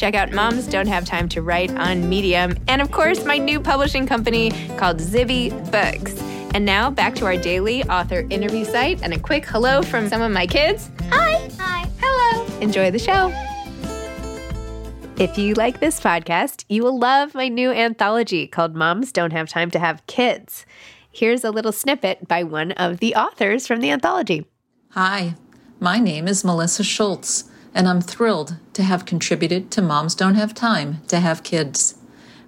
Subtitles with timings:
[0.00, 2.56] Check out Moms Don't Have Time to Write on Medium.
[2.68, 6.18] And of course, my new publishing company called Zibby Books.
[6.54, 10.22] And now back to our daily author interview site and a quick hello from some
[10.22, 10.90] of my kids.
[11.10, 11.46] Hi.
[11.58, 11.86] Hi.
[12.00, 12.46] Hello.
[12.62, 13.30] Enjoy the show.
[15.22, 19.50] If you like this podcast, you will love my new anthology called Moms Don't Have
[19.50, 20.64] Time to Have Kids.
[21.12, 24.46] Here's a little snippet by one of the authors from the anthology.
[24.92, 25.34] Hi,
[25.78, 30.54] my name is Melissa Schultz, and I'm thrilled to have contributed to Moms Don't Have
[30.54, 31.96] Time to Have Kids.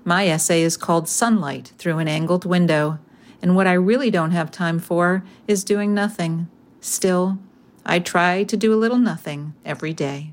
[0.04, 2.98] My essay is called Sunlight Through an Angled Window,
[3.40, 6.48] and what I really don't have time for is doing nothing.
[6.80, 7.38] Still,
[7.84, 10.32] I try to do a little nothing every day.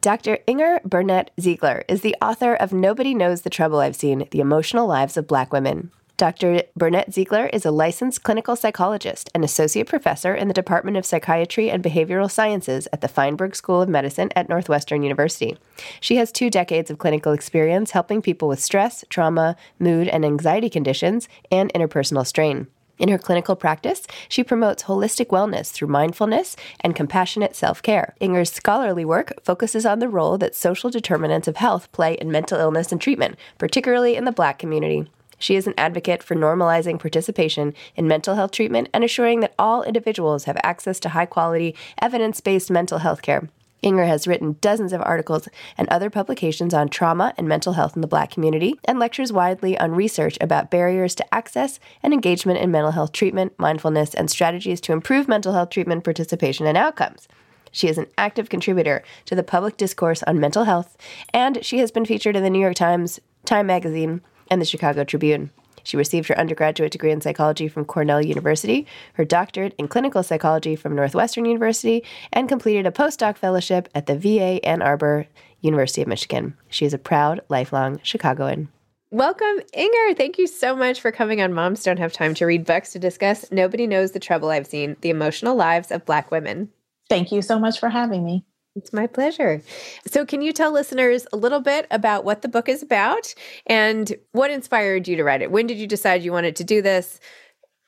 [0.00, 0.38] Dr.
[0.46, 4.86] Inger Burnett Zeigler is the author of Nobody Knows the Trouble I've Seen The Emotional
[4.86, 5.90] Lives of Black Women.
[6.18, 6.64] Dr.
[6.76, 11.70] Burnett Zeigler is a licensed clinical psychologist and associate professor in the Department of Psychiatry
[11.70, 15.56] and Behavioral Sciences at the Feinberg School of Medicine at Northwestern University.
[16.00, 20.68] She has two decades of clinical experience helping people with stress, trauma, mood, and anxiety
[20.68, 22.66] conditions, and interpersonal strain.
[22.98, 28.16] In her clinical practice, she promotes holistic wellness through mindfulness and compassionate self care.
[28.18, 32.58] Inger's scholarly work focuses on the role that social determinants of health play in mental
[32.58, 35.06] illness and treatment, particularly in the Black community.
[35.38, 39.82] She is an advocate for normalizing participation in mental health treatment and assuring that all
[39.82, 43.48] individuals have access to high quality, evidence based mental health care.
[43.80, 48.00] Inger has written dozens of articles and other publications on trauma and mental health in
[48.00, 52.72] the Black community and lectures widely on research about barriers to access and engagement in
[52.72, 57.28] mental health treatment, mindfulness, and strategies to improve mental health treatment participation and outcomes.
[57.70, 60.96] She is an active contributor to the public discourse on mental health,
[61.32, 65.04] and she has been featured in the New York Times, Time Magazine, and the Chicago
[65.04, 65.50] Tribune.
[65.84, 70.76] She received her undergraduate degree in psychology from Cornell University, her doctorate in clinical psychology
[70.76, 75.26] from Northwestern University, and completed a postdoc fellowship at the VA Ann Arbor
[75.60, 76.54] University of Michigan.
[76.68, 78.68] She is a proud, lifelong Chicagoan.
[79.10, 80.14] Welcome, Inger.
[80.14, 82.98] Thank you so much for coming on Moms Don't Have Time to Read Books to
[82.98, 86.68] discuss Nobody Knows the Trouble I've Seen The Emotional Lives of Black Women.
[87.08, 88.44] Thank you so much for having me.
[88.78, 89.60] It's my pleasure.
[90.06, 93.34] So, can you tell listeners a little bit about what the book is about
[93.66, 95.50] and what inspired you to write it?
[95.50, 97.18] When did you decide you wanted to do this?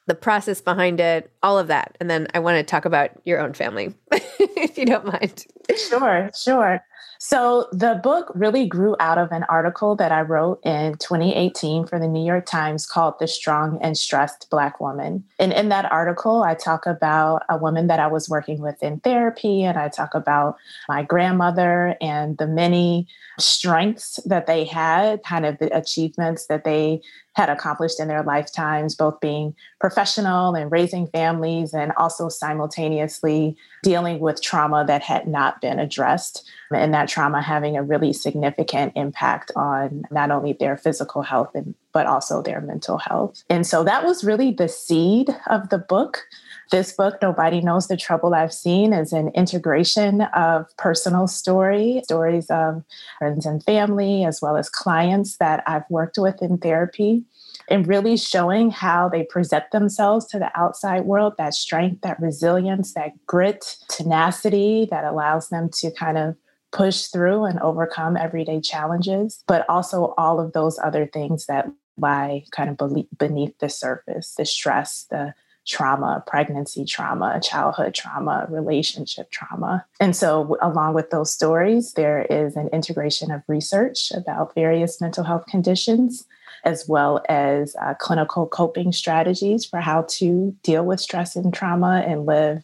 [0.08, 1.96] The process behind it, all of that.
[2.00, 5.46] And then I want to talk about your own family, if you don't mind.
[5.88, 6.82] Sure, sure.
[7.22, 11.98] So the book really grew out of an article that I wrote in 2018 for
[11.98, 15.24] the New York Times called The Strong and Stressed Black Woman.
[15.38, 19.00] And in that article, I talk about a woman that I was working with in
[19.00, 20.56] therapy, and I talk about
[20.88, 23.06] my grandmother and the many
[23.38, 27.02] strengths that they had, kind of the achievements that they
[27.40, 34.20] had accomplished in their lifetimes, both being professional and raising families, and also simultaneously dealing
[34.20, 39.50] with trauma that had not been addressed, and that trauma having a really significant impact
[39.56, 43.42] on not only their physical health, and, but also their mental health.
[43.48, 46.26] And so that was really the seed of the book.
[46.70, 52.48] This book, Nobody Knows the Trouble I've Seen, is an integration of personal story, stories
[52.50, 52.84] of
[53.18, 57.24] friends and family, as well as clients that I've worked with in therapy,
[57.70, 62.94] and really showing how they present themselves to the outside world that strength, that resilience,
[62.94, 66.36] that grit, tenacity that allows them to kind of
[66.72, 72.44] push through and overcome everyday challenges, but also all of those other things that lie
[72.50, 75.34] kind of beneath the surface the stress, the
[75.66, 79.84] trauma, pregnancy trauma, childhood trauma, relationship trauma.
[80.00, 85.24] And so, along with those stories, there is an integration of research about various mental
[85.24, 86.26] health conditions,
[86.64, 92.04] as well as uh, clinical coping strategies for how to deal with stress and trauma
[92.06, 92.62] and live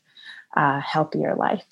[0.57, 1.65] a healthier life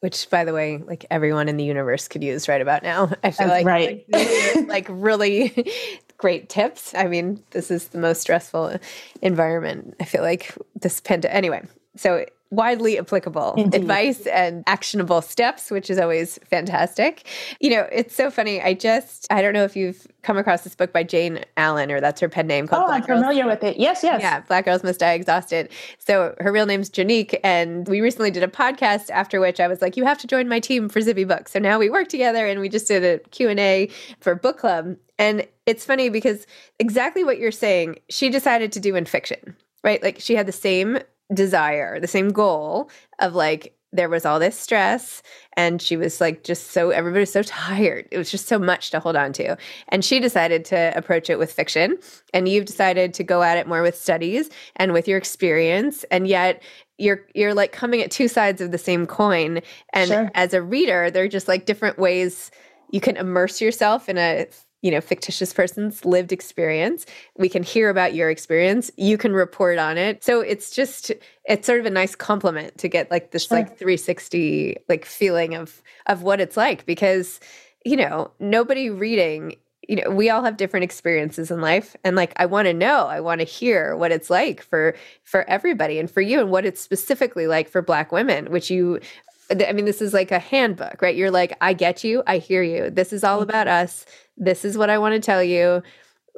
[0.00, 3.30] which by the way like everyone in the universe could use right about now i
[3.30, 5.66] feel That's like right like, like really
[6.18, 6.94] great tips.
[6.94, 8.78] I mean, this is the most stressful
[9.22, 9.94] environment.
[10.00, 11.36] I feel like this pandemic.
[11.36, 11.62] Anyway,
[11.96, 13.80] so widely applicable Indeed.
[13.80, 17.26] advice and actionable steps, which is always fantastic.
[17.60, 18.62] You know, it's so funny.
[18.62, 22.00] I just, I don't know if you've come across this book by Jayne Allen, or
[22.00, 22.84] that's her pen name called.
[22.84, 23.20] Oh, Black I'm Girls.
[23.22, 23.78] familiar with it.
[23.78, 24.22] Yes, yes.
[24.22, 25.70] Yeah, Black Girls Must Die Exhausted.
[25.98, 29.82] So her real name's Janique, and we recently did a podcast after which I was
[29.82, 31.52] like, you have to join my team for Zibby Books.
[31.52, 33.90] So now we work together, and we just did a Q&A
[34.20, 34.96] for book club.
[35.18, 36.46] And it's funny because
[36.78, 40.00] exactly what you're saying, she decided to do in fiction, right?
[40.02, 40.98] Like she had the same
[41.32, 42.90] desire, the same goal
[43.20, 45.22] of like, there was all this stress
[45.56, 48.90] and she was like just so everybody was so tired it was just so much
[48.90, 49.56] to hold on to
[49.88, 51.96] and she decided to approach it with fiction
[52.34, 56.26] and you've decided to go at it more with studies and with your experience and
[56.26, 56.62] yet
[56.98, 59.60] you're you're like coming at two sides of the same coin
[59.92, 60.30] and sure.
[60.34, 62.50] as a reader they're just like different ways
[62.90, 64.46] you can immerse yourself in a
[64.82, 67.06] you know fictitious person's lived experience
[67.36, 71.12] we can hear about your experience you can report on it so it's just
[71.44, 73.58] it's sort of a nice compliment to get like this sure.
[73.58, 77.40] like 360 like feeling of of what it's like because
[77.84, 79.56] you know nobody reading
[79.88, 83.06] you know we all have different experiences in life and like i want to know
[83.06, 84.94] i want to hear what it's like for
[85.24, 89.00] for everybody and for you and what it's specifically like for black women which you
[89.48, 91.14] I mean, this is like a handbook, right?
[91.14, 92.22] You're like, I get you.
[92.26, 92.90] I hear you.
[92.90, 93.50] This is all mm-hmm.
[93.50, 94.04] about us.
[94.36, 95.82] This is what I want to tell you.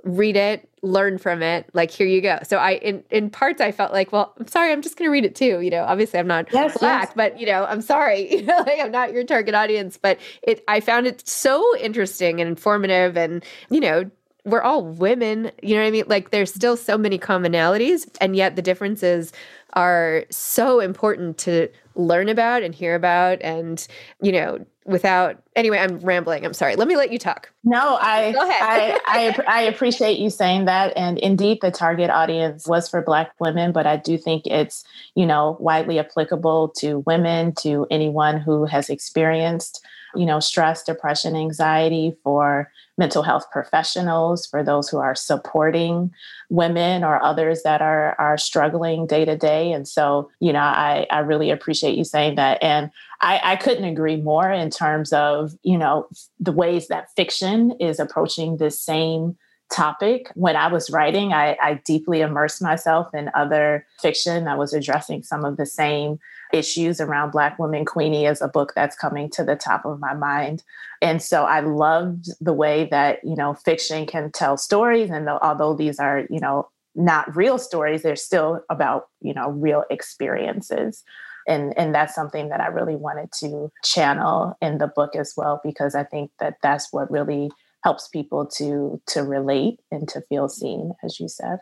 [0.04, 1.68] Read it, learn from it.
[1.72, 2.38] Like, here you go.
[2.44, 4.70] So I, in, in parts, I felt like, well, I'm sorry.
[4.70, 5.60] I'm just going to read it too.
[5.60, 7.12] You know, obviously I'm not yes, black, yes.
[7.16, 8.42] but you know, I'm sorry.
[8.46, 13.16] like I'm not your target audience, but it, I found it so interesting and informative
[13.16, 14.10] and, you know,
[14.44, 16.04] we're all women, you know what I mean?
[16.06, 19.32] Like there's still so many commonalities and yet the differences
[19.74, 21.68] are so important to
[21.98, 23.86] learn about and hear about and
[24.22, 26.76] you know without anyway i'm rambling i'm sorry.
[26.76, 27.50] Let me let you talk.
[27.64, 32.88] No i I, I, I appreciate you saying that and indeed the target audience was
[32.88, 37.86] for black women but i do think it's you know widely applicable to women to
[37.90, 39.84] anyone who has experienced
[40.18, 46.10] you know stress depression anxiety for mental health professionals, for those who are supporting
[46.50, 49.72] women or others that are are struggling day to day.
[49.72, 52.62] And so, you know, I, I really appreciate you saying that.
[52.62, 56.08] And I, I couldn't agree more in terms of, you know,
[56.40, 59.36] the ways that fiction is approaching this same
[59.70, 60.30] topic.
[60.34, 64.48] When I was writing, I, I deeply immersed myself in other fiction.
[64.48, 66.18] I was addressing some of the same
[66.52, 67.84] issues around Black women.
[67.84, 70.62] Queenie is a book that's coming to the top of my mind.
[71.02, 75.10] And so I loved the way that, you know, fiction can tell stories.
[75.10, 79.84] And although these are, you know, not real stories, they're still about, you know, real
[79.90, 81.04] experiences.
[81.46, 85.60] And, and that's something that I really wanted to channel in the book as well,
[85.62, 87.50] because I think that that's what really
[87.84, 91.60] helps people to to relate and to feel seen, as you said.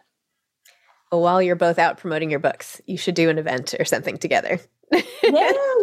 [1.13, 4.17] Well, while you're both out promoting your books, you should do an event or something
[4.17, 4.59] together.
[4.93, 5.33] Yeah, that's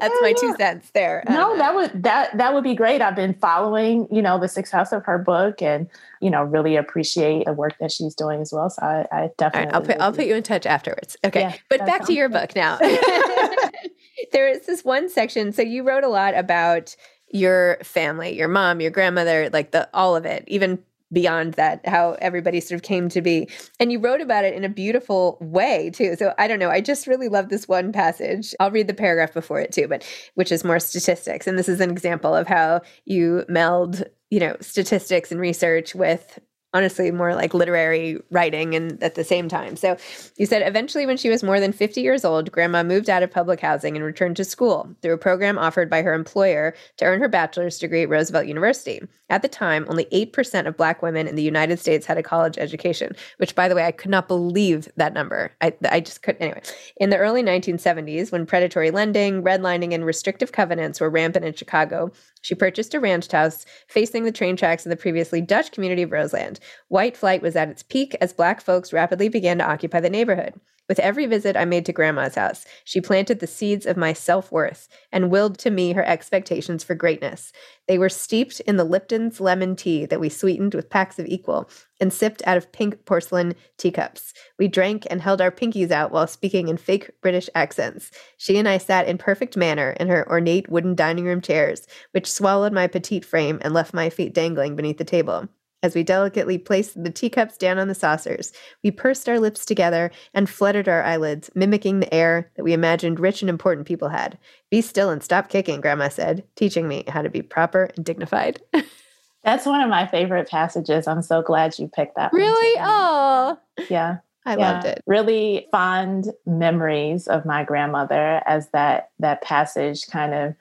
[0.02, 1.24] yeah, my two cents there.
[1.30, 3.02] No, uh, that would that that would be great.
[3.02, 5.90] I've been following, you know, the success of her book, and
[6.22, 8.70] you know, really appreciate the work that she's doing as well.
[8.70, 9.68] So I, I definitely.
[9.68, 11.18] Right, I'll put I'll put you in touch afterwards.
[11.26, 12.42] Okay, yeah, but back to your good.
[12.42, 12.78] book now.
[14.32, 15.52] there is this one section.
[15.52, 16.96] So you wrote a lot about
[17.32, 20.80] your family, your mom, your grandmother, like the all of it, even
[21.14, 23.48] beyond that, how everybody sort of came to be.
[23.80, 26.16] And you wrote about it in a beautiful way too.
[26.16, 26.70] So I don't know.
[26.70, 28.54] I just really love this one passage.
[28.60, 30.04] I'll read the paragraph before it too, but
[30.36, 31.48] which is more statistics.
[31.48, 36.40] And this is an example of how you meld, you know, statistics and research with
[36.74, 39.76] honestly more like literary writing and at the same time.
[39.76, 39.96] So
[40.38, 43.32] you said eventually when she was more than 50 years old, grandma moved out of
[43.32, 47.20] public housing and returned to school through a program offered by her employer to earn
[47.20, 49.02] her bachelor's degree at Roosevelt University.
[49.30, 52.58] At the time, only 8% of black women in the United States had a college
[52.58, 55.52] education, which by the way, I could not believe that number.
[55.62, 56.42] I, I just couldn't.
[56.42, 56.62] Anyway,
[56.98, 62.12] in the early 1970s, when predatory lending, redlining, and restrictive covenants were rampant in Chicago,
[62.42, 66.12] she purchased a ranch house facing the train tracks in the previously Dutch community of
[66.12, 66.60] Roseland.
[66.88, 70.54] White flight was at its peak as black folks rapidly began to occupy the neighborhood.
[70.90, 74.52] With every visit I made to Grandma's house, she planted the seeds of my self
[74.52, 77.54] worth and willed to me her expectations for greatness.
[77.88, 81.70] They were steeped in the Lipton's lemon tea that we sweetened with packs of equal
[82.02, 84.34] and sipped out of pink porcelain teacups.
[84.60, 88.12] We drank and held our pinkies out while speaking in fake British accents.
[88.38, 92.30] She and I sat in perfect manner in her ornate wooden dining room chairs, which
[92.30, 95.48] swallowed my petite frame and left my feet dangling beneath the table.
[95.84, 100.12] As we delicately placed the teacups down on the saucers, we pursed our lips together
[100.34, 104.38] and fluttered our eyelids, mimicking the air that we imagined rich and important people had.
[104.72, 108.62] Be still and stop kicking, Grandma said, teaching me how to be proper and dignified.
[109.44, 111.06] That's one of my favorite passages.
[111.06, 112.32] I'm so glad you picked that.
[112.32, 112.80] Really?
[112.80, 113.60] Oh,
[113.90, 114.20] yeah.
[114.46, 114.72] I yeah.
[114.72, 115.04] loved it.
[115.06, 120.56] Really fond memories of my grandmother as that that passage kind of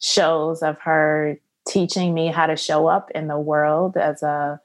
[0.00, 4.60] shows of her teaching me how to show up in the world as a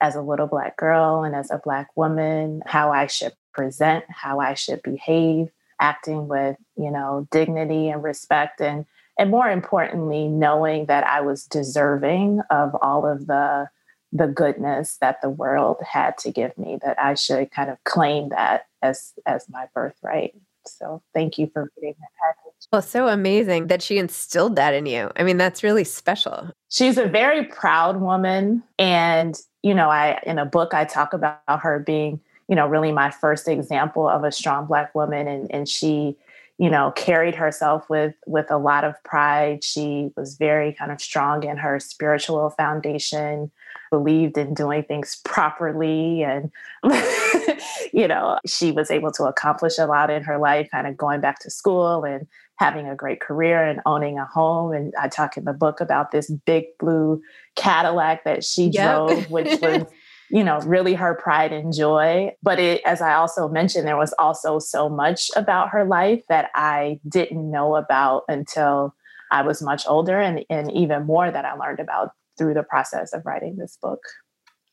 [0.00, 4.40] as a little black girl and as a black woman, how I should present, how
[4.40, 5.48] I should behave,
[5.80, 8.86] acting with, you know, dignity and respect and
[9.18, 13.68] and more importantly, knowing that I was deserving of all of the
[14.12, 18.28] the goodness that the world had to give me, that I should kind of claim
[18.30, 20.34] that as as my birthright.
[20.66, 22.68] So thank you for reading that passage.
[22.72, 25.10] Well, so amazing that she instilled that in you.
[25.16, 26.50] I mean, that's really special.
[26.68, 28.62] She's a very proud woman.
[28.78, 32.92] And you know, I in a book I talk about her being, you know, really
[32.92, 36.16] my first example of a strong black woman and and she
[36.58, 39.64] you know carried herself with with a lot of pride.
[39.64, 43.50] She was very kind of strong in her spiritual foundation
[43.90, 46.52] believed in doing things properly and
[47.92, 51.20] you know she was able to accomplish a lot in her life kind of going
[51.20, 52.28] back to school and
[52.58, 54.72] having a great career and owning a home.
[54.72, 57.20] And i talk in the book about this big blue
[57.54, 59.08] cadillac that she yep.
[59.08, 59.84] drove which was
[60.30, 62.32] you know really her pride and joy.
[62.42, 66.50] But it as i also mentioned there was also so much about her life that
[66.54, 68.94] i didn't know about until
[69.30, 73.12] i was much older and, and even more that i learned about through the process
[73.12, 74.00] of writing this book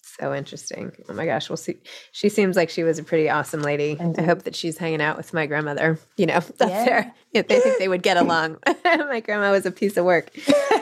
[0.03, 0.91] so interesting.
[1.09, 1.49] Oh my gosh.
[1.49, 1.77] We'll see.
[2.11, 3.97] She seems like she was a pretty awesome lady.
[3.99, 4.21] Indeed.
[4.21, 5.97] I hope that she's hanging out with my grandmother.
[6.17, 6.85] You know, up yeah.
[6.85, 7.15] there.
[7.31, 8.57] Yeah, they think they would get along.
[8.85, 10.29] my grandma was a piece of work.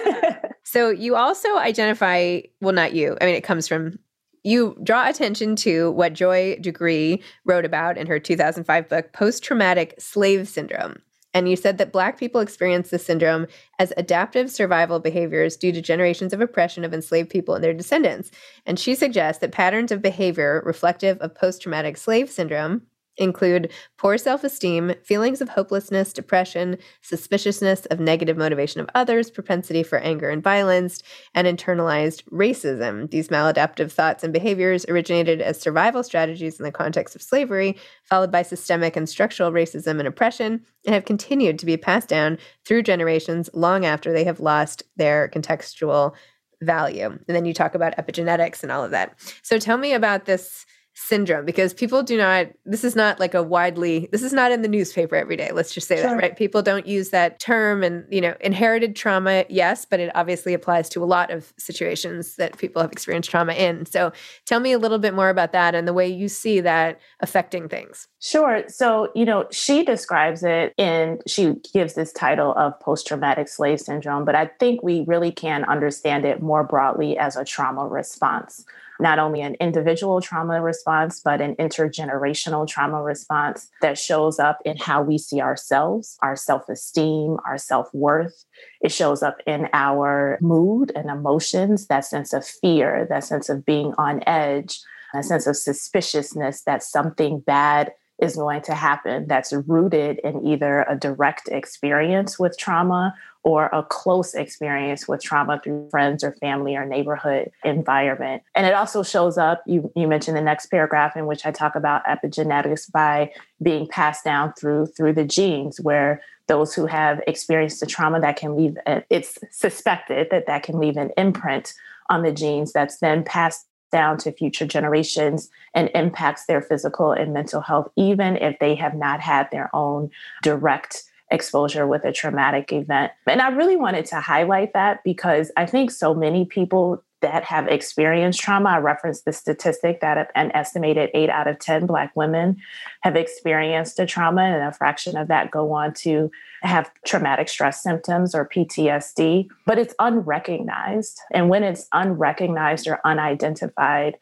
[0.63, 3.17] so you also identify, well, not you.
[3.21, 3.99] I mean, it comes from
[4.43, 9.95] you draw attention to what Joy DeGruy wrote about in her 2005 book, Post Traumatic
[9.99, 10.97] Slave Syndrome.
[11.33, 13.47] And you said that Black people experience this syndrome
[13.79, 18.31] as adaptive survival behaviors due to generations of oppression of enslaved people and their descendants.
[18.65, 22.83] And she suggests that patterns of behavior reflective of post traumatic slave syndrome
[23.17, 29.83] include poor self esteem, feelings of hopelessness, depression, suspiciousness of negative motivation of others, propensity
[29.83, 31.03] for anger and violence,
[31.33, 33.09] and internalized racism.
[33.11, 38.31] These maladaptive thoughts and behaviors originated as survival strategies in the context of slavery, followed
[38.31, 42.83] by systemic and structural racism and oppression, and have continued to be passed down through
[42.83, 46.13] generations long after they have lost their contextual
[46.61, 47.05] value.
[47.05, 49.17] And then you talk about epigenetics and all of that.
[49.41, 50.65] So tell me about this
[51.07, 54.61] syndrome because people do not this is not like a widely this is not in
[54.61, 56.11] the newspaper every day let's just say sure.
[56.11, 56.37] that right?
[56.37, 60.87] People don't use that term and you know inherited trauma yes but it obviously applies
[60.89, 63.85] to a lot of situations that people have experienced trauma in.
[63.85, 64.11] So
[64.45, 67.67] tell me a little bit more about that and the way you see that affecting
[67.67, 68.07] things.
[68.19, 68.63] Sure.
[68.67, 74.25] So you know she describes it and she gives this title of post-traumatic slave syndrome
[74.25, 78.65] but i think we really can understand it more broadly as a trauma response
[79.01, 84.77] not only an individual trauma response, but an intergenerational trauma response that shows up in
[84.77, 88.45] how we see ourselves, our self esteem, our self worth.
[88.81, 93.65] It shows up in our mood and emotions, that sense of fear, that sense of
[93.65, 94.79] being on edge,
[95.13, 100.85] a sense of suspiciousness that something bad is going to happen that's rooted in either
[100.87, 106.75] a direct experience with trauma or a close experience with trauma through friends or family
[106.75, 108.43] or neighborhood environment.
[108.53, 111.75] And it also shows up, you, you mentioned the next paragraph in which I talk
[111.75, 117.79] about epigenetics by being passed down through through the genes where those who have experienced
[117.79, 118.77] the trauma that can leave
[119.09, 121.73] it's suspected that that can leave an imprint
[122.09, 127.33] on the genes that's then passed down to future generations and impacts their physical and
[127.33, 130.09] mental health even if they have not had their own
[130.41, 133.11] direct exposure with a traumatic event.
[133.25, 137.67] And I really wanted to highlight that because I think so many people that have
[137.67, 142.57] experienced trauma, I referenced the statistic that an estimated eight out of 10 Black women
[143.01, 147.81] have experienced a trauma, and a fraction of that go on to have traumatic stress
[147.81, 151.19] symptoms or PTSD, but it's unrecognized.
[151.31, 154.17] And when it's unrecognized or unidentified,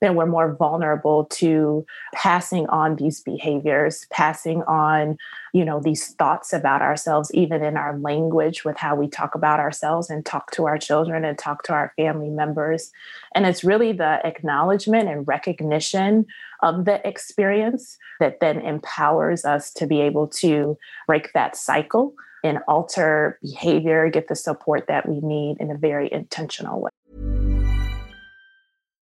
[0.00, 5.16] then we're more vulnerable to passing on these behaviors, passing on,
[5.52, 9.60] you know, these thoughts about ourselves, even in our language with how we talk about
[9.60, 12.92] ourselves and talk to our children and talk to our family members.
[13.34, 16.26] And it's really the acknowledgement and recognition
[16.62, 20.76] of the experience that then empowers us to be able to
[21.06, 22.14] break that cycle
[22.44, 27.37] and alter behavior, get the support that we need in a very intentional way.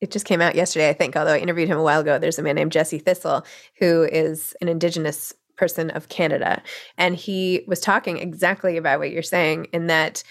[0.00, 2.18] it just came out yesterday, I think, although I interviewed him a while ago.
[2.18, 3.44] There's a man named Jesse Thistle
[3.78, 6.62] who is an Indigenous person of Canada.
[6.96, 10.22] And he was talking exactly about what you're saying, in that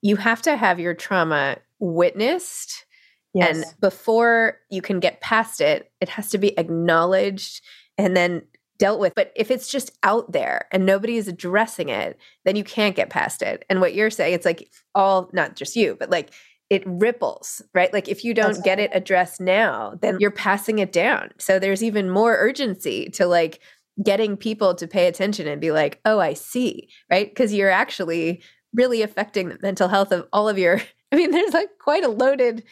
[0.00, 2.86] you have to have your trauma witnessed.
[3.34, 3.56] Yes.
[3.56, 7.62] And before you can get past it, it has to be acknowledged
[7.98, 8.42] and then
[8.78, 9.14] dealt with.
[9.14, 13.10] But if it's just out there and nobody is addressing it, then you can't get
[13.10, 13.64] past it.
[13.70, 16.30] And what you're saying, it's like all, not just you, but like
[16.72, 17.92] it ripples, right?
[17.92, 21.28] Like if you don't get it addressed now, then you're passing it down.
[21.36, 23.60] So there's even more urgency to like
[24.02, 27.28] getting people to pay attention and be like, oh, I see, right?
[27.28, 28.40] Because you're actually
[28.72, 30.80] really affecting the mental health of all of your,
[31.12, 32.64] I mean, there's like quite a loaded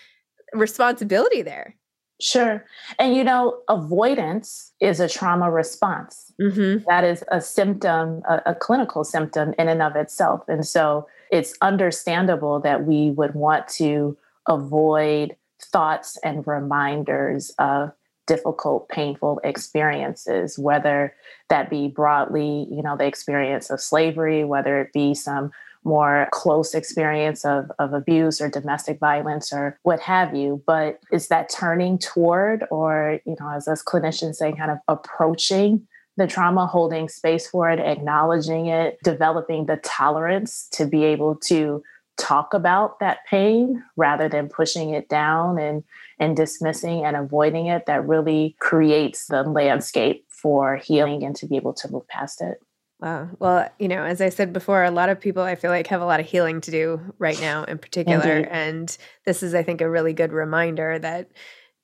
[0.54, 1.76] responsibility there.
[2.22, 2.64] Sure.
[2.98, 6.32] And you know, avoidance is a trauma response.
[6.40, 6.84] Mm-hmm.
[6.88, 10.42] That is a symptom, a, a, clinical symptom in and of itself.
[10.48, 14.16] And so it's understandable that we would want to
[14.48, 17.92] avoid thoughts and reminders of
[18.26, 21.14] difficult, painful experiences, whether
[21.48, 25.50] that be broadly, you know, the experience of slavery, whether it be some
[25.82, 30.62] more close experience of, of abuse or domestic violence or what have you.
[30.66, 35.86] But is that turning toward, or, you know, as us clinicians say, kind of approaching
[36.20, 41.82] the trauma, holding space for it, acknowledging it, developing the tolerance to be able to
[42.18, 45.82] talk about that pain rather than pushing it down and
[46.18, 51.56] and dismissing and avoiding it that really creates the landscape for healing and to be
[51.56, 52.58] able to move past it.
[53.00, 53.30] Wow.
[53.38, 56.02] Well, you know, as I said before, a lot of people I feel like have
[56.02, 58.36] a lot of healing to do right now in particular.
[58.36, 58.48] Indeed.
[58.50, 61.30] And this is, I think, a really good reminder that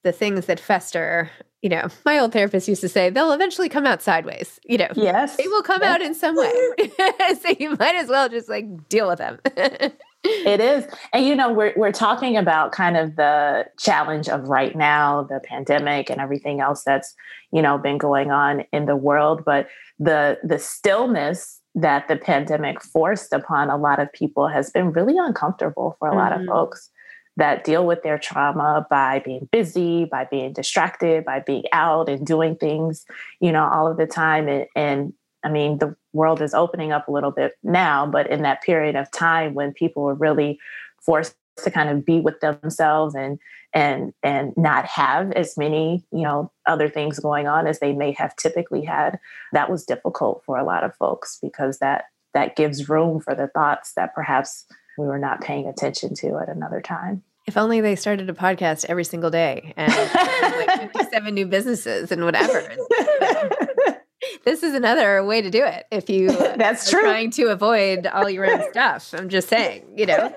[0.05, 1.31] the things that fester,
[1.67, 4.61] you know, my old therapist used to say, they'll eventually come out sideways.
[4.65, 5.37] You know, yes.
[5.37, 5.95] They will come yes.
[5.95, 6.53] out in some way.
[7.41, 9.41] so you might as well just like deal with them.
[10.23, 10.87] it is.
[11.13, 15.41] And you know, we're we're talking about kind of the challenge of right now, the
[15.41, 17.13] pandemic and everything else that's,
[17.51, 19.67] you know, been going on in the world, but
[19.99, 25.17] the the stillness that the pandemic forced upon a lot of people has been really
[25.19, 26.21] uncomfortable for a mm-hmm.
[26.21, 26.51] lot of mm-hmm.
[26.51, 26.91] folks
[27.37, 32.27] that deal with their trauma by being busy, by being distracted, by being out and
[32.27, 33.05] doing things,
[33.41, 34.49] you know, all of the time.
[34.49, 35.13] And, and
[35.45, 38.97] I mean, the world is opening up a little bit now, but in that period
[38.97, 40.59] of time when people were really
[41.01, 43.39] forced to kind of be with themselves and
[43.73, 48.13] and and not have as many you know other things going on as they may
[48.13, 49.19] have typically had
[49.53, 53.49] that was difficult for a lot of folks because that that gives room for the
[53.49, 54.67] thoughts that perhaps
[54.99, 57.23] we were not paying attention to at another time.
[57.47, 59.93] If only they started a podcast every single day and
[60.67, 62.63] like 57 new businesses and whatever.
[64.45, 67.01] This is another way to do it if you uh, that's true.
[67.01, 69.13] trying to avoid all your own stuff.
[69.13, 70.33] I'm just saying you know?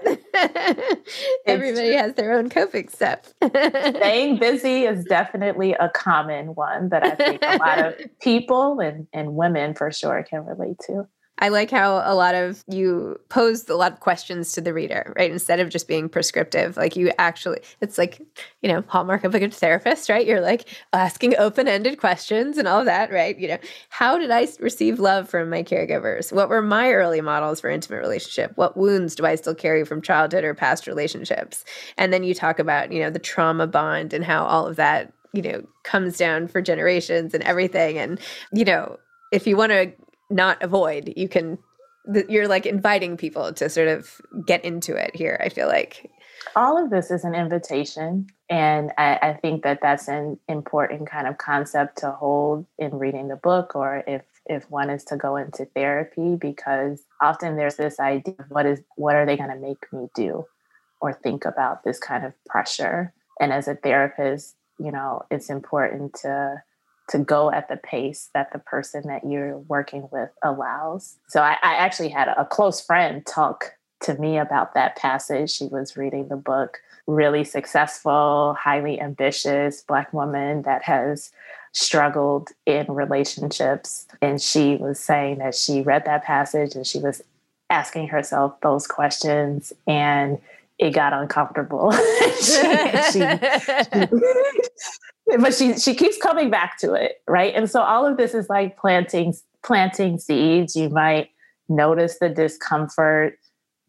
[1.46, 3.34] Everybody has their own coping stuff.
[3.44, 9.08] Staying busy is definitely a common one that i think a lot of people and,
[9.14, 11.08] and women for sure can relate to
[11.40, 15.14] I like how a lot of you pose a lot of questions to the reader,
[15.18, 15.32] right?
[15.32, 18.22] Instead of just being prescriptive, like you actually, it's like,
[18.62, 20.28] you know, hallmark of a good therapist, right?
[20.28, 23.40] You're like asking open ended questions and all that, right?
[23.40, 23.58] You know,
[23.90, 26.34] how did I receive love from my caregivers?
[26.34, 28.52] What were my early models for intimate relationship?
[28.56, 31.64] What wounds do I still carry from childhood or past relationships?
[31.98, 35.14] And then you talk about, you know, the trauma bond and how all of that,
[35.32, 37.98] you know, comes down for generations and everything.
[37.98, 38.20] And,
[38.52, 38.98] you know,
[39.32, 39.94] if you want to
[40.30, 41.14] not avoid.
[41.16, 41.58] You can
[42.28, 45.40] you're like inviting people to sort of get into it here.
[45.44, 46.10] I feel like
[46.56, 51.28] all of this is an invitation, and I, I think that that's an important kind
[51.28, 55.36] of concept to hold in reading the book, or if if one is to go
[55.36, 59.56] into therapy, because often there's this idea of what is what are they going to
[59.58, 60.46] make me do,
[61.02, 63.14] or think about this kind of pressure.
[63.40, 66.62] And as a therapist, you know, it's important to
[67.10, 71.18] to go at the pace that the person that you're working with allows.
[71.28, 75.52] So I, I actually had a close friend talk to me about that passage.
[75.52, 81.32] She was reading the book, really successful, highly ambitious Black woman that has
[81.74, 84.08] struggled in relationships.
[84.22, 87.22] And she was saying that she read that passage and she was
[87.70, 90.40] asking herself those questions and
[90.78, 91.92] it got uncomfortable.
[92.42, 92.62] she,
[93.12, 93.20] she,
[95.38, 97.54] but she she keeps coming back to it, right?
[97.56, 100.76] And so all of this is like planting planting seeds.
[100.76, 101.30] You might
[101.68, 103.38] notice the discomfort,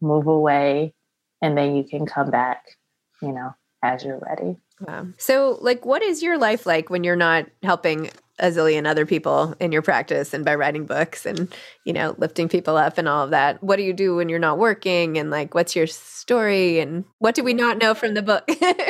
[0.01, 0.93] move away,
[1.41, 2.77] and then you can come back,
[3.21, 4.57] you know, as you're ready.
[4.81, 5.07] Wow.
[5.17, 9.53] So, like, what is your life like when you're not helping a zillion other people
[9.59, 11.53] in your practice and by writing books and,
[11.85, 13.61] you know, lifting people up and all of that?
[13.61, 15.19] What do you do when you're not working?
[15.19, 16.79] And, like, what's your story?
[16.79, 18.49] And what do we not know from the book?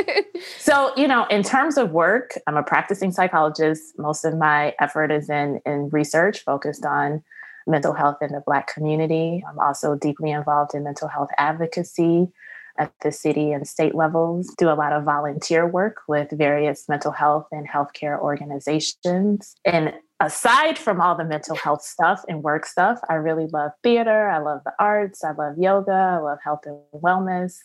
[0.57, 3.93] so, you know, in terms of work, I'm a practicing psychologist.
[3.97, 7.21] Most of my effort is in, in research focused on
[7.67, 9.43] mental health in the Black community.
[9.47, 12.31] I'm also deeply involved in mental health advocacy
[12.77, 17.11] at the city and state levels, do a lot of volunteer work with various mental
[17.11, 19.55] health and healthcare organizations.
[19.65, 24.29] And aside from all the mental health stuff and work stuff, I really love theater.
[24.29, 25.23] I love the arts.
[25.23, 25.91] I love yoga.
[25.91, 27.57] I love health and wellness.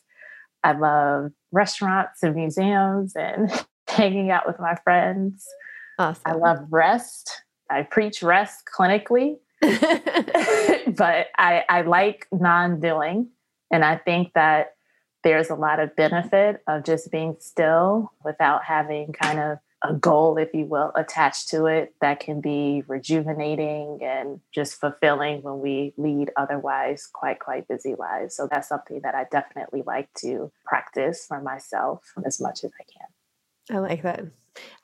[0.64, 3.50] I love restaurants and museums and
[3.88, 5.46] hanging out with my friends.
[5.98, 6.22] Awesome.
[6.26, 7.42] I love rest.
[7.70, 13.28] I preach rest clinically, but I, I like non doing.
[13.70, 14.75] And I think that
[15.26, 20.38] there's a lot of benefit of just being still without having kind of a goal,
[20.38, 25.92] if you will, attached to it that can be rejuvenating and just fulfilling when we
[25.96, 28.36] lead otherwise quite, quite busy lives.
[28.36, 32.84] So that's something that I definitely like to practice for myself as much as I
[32.84, 33.76] can.
[33.76, 34.26] I like that.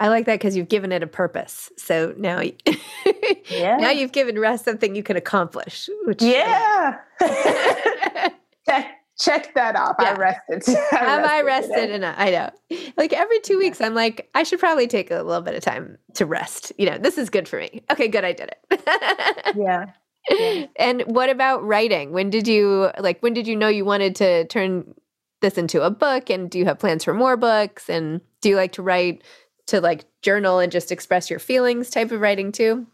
[0.00, 1.70] I like that because you've given it a purpose.
[1.78, 2.40] So now,
[3.48, 3.76] yeah.
[3.76, 5.88] now you've given rest something you can accomplish.
[6.04, 6.98] Which yeah.
[9.22, 9.96] check that off.
[10.00, 10.10] Yeah.
[10.12, 10.76] I rested.
[10.92, 12.14] I Have rested I rested enough?
[12.18, 12.50] I know.
[12.96, 15.98] Like every two weeks, I'm like, I should probably take a little bit of time
[16.14, 16.72] to rest.
[16.78, 17.82] You know, this is good for me.
[17.90, 18.24] Okay, good.
[18.24, 18.82] I did it.
[19.56, 19.86] yeah.
[20.28, 20.66] yeah.
[20.76, 22.12] And what about writing?
[22.12, 23.20] When did you like?
[23.20, 24.94] When did you know you wanted to turn
[25.40, 26.30] this into a book?
[26.30, 27.88] And do you have plans for more books?
[27.88, 29.22] And do you like to write
[29.66, 32.86] to like journal and just express your feelings type of writing too?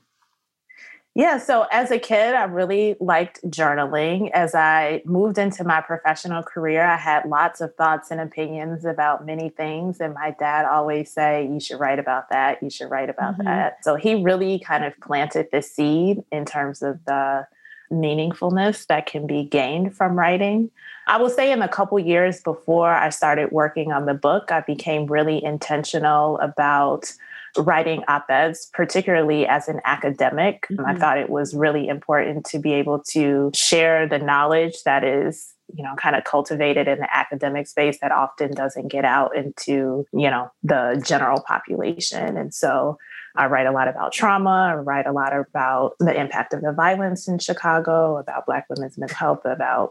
[1.19, 4.31] Yeah, so as a kid, I really liked journaling.
[4.31, 9.27] As I moved into my professional career, I had lots of thoughts and opinions about
[9.27, 10.01] many things.
[10.01, 13.47] And my dad always say, you should write about that, you should write about mm-hmm.
[13.47, 13.85] that.
[13.85, 17.49] So he really kind of planted the seed in terms of the
[17.91, 20.71] meaningfulness that can be gained from writing.
[21.09, 24.61] I will say in the couple years before I started working on the book, I
[24.61, 27.13] became really intentional about
[27.59, 30.67] writing op eds, particularly as an academic.
[30.71, 30.87] Mm-hmm.
[30.87, 35.55] I thought it was really important to be able to share the knowledge that is
[35.75, 40.07] you know kind of cultivated in the academic space that often doesn't get out into
[40.13, 42.97] you know the general population and so
[43.37, 46.73] i write a lot about trauma i write a lot about the impact of the
[46.73, 49.91] violence in chicago about black women's mental health about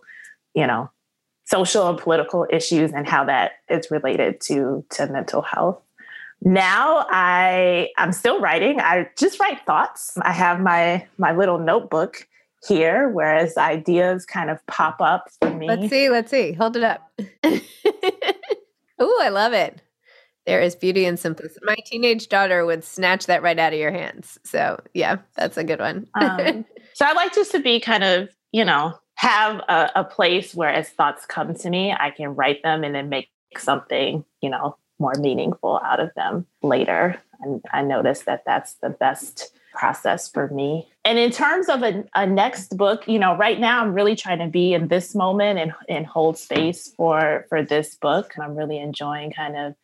[0.55, 0.89] you know
[1.45, 5.81] social and political issues and how that is related to to mental health
[6.41, 8.79] now i i'm still writing.
[8.79, 10.17] I just write thoughts.
[10.21, 12.27] I have my my little notebook
[12.67, 15.67] here whereas ideas kind of pop up for me.
[15.67, 16.53] Let's see let's see.
[16.53, 17.11] Hold it up.
[18.99, 19.83] Oh i love it.
[20.47, 21.59] There is beauty in simplicity.
[21.61, 24.39] My teenage daughter would snatch that right out of your hands.
[24.43, 26.07] So yeah that's a good one.
[26.19, 26.65] Um,
[26.97, 30.69] so i like just to be kind of you know have a, a place where
[30.69, 34.75] as thoughts come to me i can write them and then make something you know
[34.99, 37.21] more meaningful out of them later.
[37.41, 40.87] And I noticed that that's the best process for me.
[41.05, 44.39] And in terms of a, a, next book, you know, right now I'm really trying
[44.39, 48.33] to be in this moment and, and hold space for for this book.
[48.35, 49.75] And I'm really enjoying kind of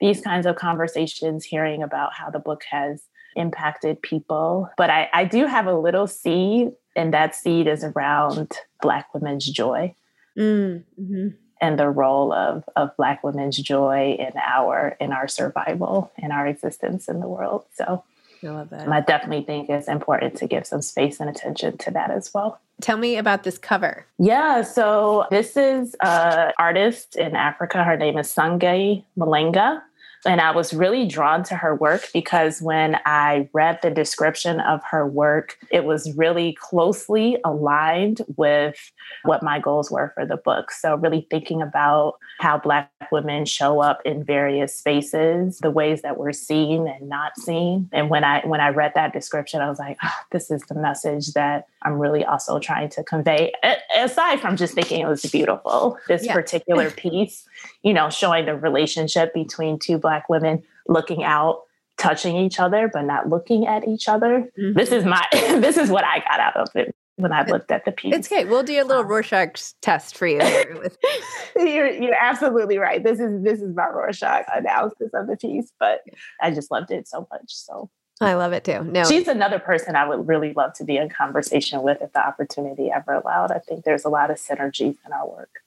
[0.00, 3.04] these kinds of conversations, hearing about how the book has
[3.36, 4.68] impacted people.
[4.76, 9.46] But I, I do have a little seed, and that seed is around Black women's
[9.48, 9.94] joy.
[10.36, 11.28] Mm, mm-hmm
[11.62, 16.46] and the role of of black women's joy in our in our survival in our
[16.46, 18.04] existence in the world so
[18.44, 18.88] I love that.
[18.88, 22.60] I definitely think it's important to give some space and attention to that as well.
[22.80, 24.04] Tell me about this cover.
[24.18, 27.84] Yeah, so this is an artist in Africa.
[27.84, 29.82] Her name is Sungi Mlengeya.
[30.24, 34.80] And I was really drawn to her work because when I read the description of
[34.90, 38.92] her work, it was really closely aligned with
[39.24, 40.70] what my goals were for the book.
[40.70, 46.18] So, really thinking about how Black women show up in various spaces, the ways that
[46.18, 47.88] we're seen and not seen.
[47.92, 50.74] And when I when I read that description, I was like, oh, this is the
[50.74, 53.52] message that I'm really also trying to convey.
[53.96, 56.32] Aside from just thinking it was beautiful, this yeah.
[56.32, 57.46] particular piece,
[57.82, 61.62] you know, showing the relationship between two Black women looking out
[61.98, 64.50] touching each other but not looking at each other.
[64.58, 64.78] Mm-hmm.
[64.78, 67.84] This is my this is what I got out of it when I looked at
[67.84, 68.14] the piece.
[68.14, 68.44] It's okay.
[68.44, 70.40] We'll do a little um, Rorschach test for you.
[71.56, 73.02] you're, you're absolutely right.
[73.02, 76.00] This is this is my Rorschach analysis of the piece, but
[76.40, 77.44] I just loved it so much.
[77.48, 78.84] So I love it too.
[78.84, 82.24] No, she's another person I would really love to be in conversation with if the
[82.24, 83.50] opportunity ever allowed.
[83.50, 85.60] I think there's a lot of synergies in our work.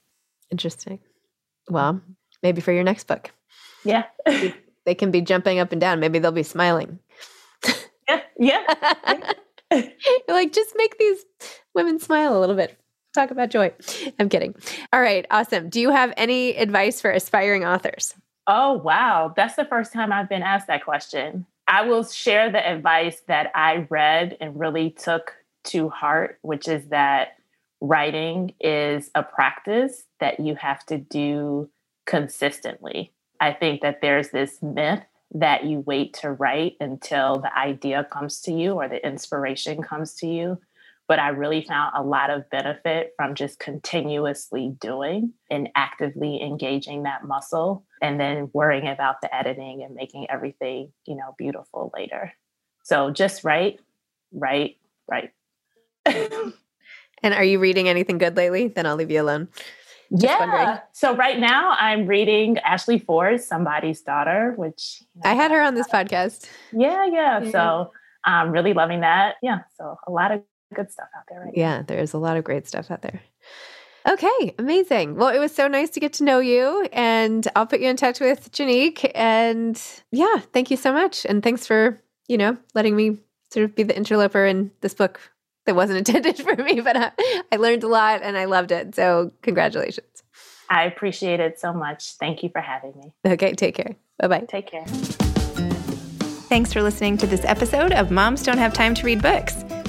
[0.51, 0.99] Interesting.
[1.69, 2.01] Well,
[2.43, 3.31] maybe for your next book.
[3.85, 4.03] Yeah.
[4.85, 5.99] they can be jumping up and down.
[5.99, 6.99] Maybe they'll be smiling.
[8.07, 8.21] Yeah.
[8.37, 9.33] Yeah.
[10.27, 11.25] like, just make these
[11.73, 12.77] women smile a little bit.
[13.13, 13.71] Talk about joy.
[14.19, 14.53] I'm kidding.
[14.91, 15.25] All right.
[15.31, 15.69] Awesome.
[15.69, 18.13] Do you have any advice for aspiring authors?
[18.47, 19.33] Oh, wow.
[19.35, 21.45] That's the first time I've been asked that question.
[21.67, 25.33] I will share the advice that I read and really took
[25.65, 27.37] to heart, which is that
[27.81, 31.69] writing is a practice that you have to do
[32.05, 33.11] consistently.
[33.39, 38.41] I think that there's this myth that you wait to write until the idea comes
[38.41, 40.59] to you or the inspiration comes to you.
[41.07, 47.03] But I really found a lot of benefit from just continuously doing and actively engaging
[47.03, 52.33] that muscle and then worrying about the editing and making everything, you know, beautiful later.
[52.83, 53.79] So just write,
[54.31, 55.31] write, write.
[56.05, 56.53] and
[57.33, 58.69] are you reading anything good lately?
[58.69, 59.49] Then I'll leave you alone.
[60.17, 60.39] Yeah.
[60.39, 60.77] Wondering.
[60.91, 65.61] So right now I'm reading Ashley Ford's Somebody's Daughter, which you know, I had her
[65.61, 66.47] on this uh, podcast.
[66.71, 67.41] Yeah, yeah.
[67.41, 67.51] yeah.
[67.51, 67.91] So
[68.23, 69.35] I'm really loving that.
[69.41, 69.59] Yeah.
[69.77, 70.41] So a lot of
[70.73, 71.85] good stuff out there right Yeah, now.
[71.87, 73.21] there's a lot of great stuff out there.
[74.07, 75.15] Okay, amazing.
[75.15, 77.97] Well, it was so nice to get to know you, and I'll put you in
[77.97, 79.09] touch with Janique.
[79.15, 83.17] And yeah, thank you so much, and thanks for you know letting me
[83.51, 85.19] sort of be the interloper in this book
[85.65, 87.11] that wasn't intended for me, but I,
[87.51, 88.95] I learned a lot and I loved it.
[88.95, 90.07] So, congratulations.
[90.69, 92.15] I appreciate it so much.
[92.19, 93.13] Thank you for having me.
[93.33, 93.95] Okay, take care.
[94.17, 94.45] Bye bye.
[94.47, 94.85] Take care.
[96.47, 99.64] Thanks for listening to this episode of Moms Don't Have Time to Read Books.